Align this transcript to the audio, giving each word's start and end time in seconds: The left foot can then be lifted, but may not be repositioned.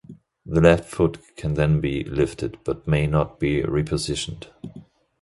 The 0.47 0.59
left 0.61 0.85
foot 0.89 1.19
can 1.35 1.53
then 1.53 1.79
be 1.79 2.03
lifted, 2.03 2.57
but 2.63 2.87
may 2.87 3.05
not 3.05 3.39
be 3.39 3.61
repositioned. 3.61 4.47